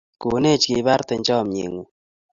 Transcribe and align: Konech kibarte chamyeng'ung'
Konech 0.21 0.61
kibarte 0.71 1.15
chamyeng'ung' 1.25 1.89